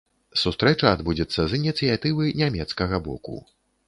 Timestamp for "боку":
3.09-3.37